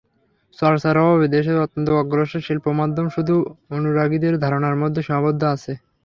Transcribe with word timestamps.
চর্চার 0.57 0.95
অভাবে 1.01 1.27
দেশের 1.35 1.57
অত্যন্ত 1.59 1.87
অগ্রসর 1.95 2.41
শিল্পমাধ্যম 2.41 3.05
শুধু 3.15 3.35
অনুরাগীদের 3.75 4.33
ধারণার 4.43 4.75
মধ্যেই 4.81 5.05
সীমাবদ্ধ 5.07 5.41
আছে। 5.55 5.71